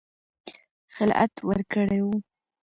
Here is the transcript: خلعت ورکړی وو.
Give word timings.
خلعت 0.95 1.33
ورکړی 1.47 1.99
وو. 2.05 2.15